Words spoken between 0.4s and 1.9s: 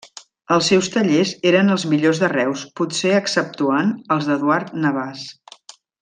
Els seus tallers eren els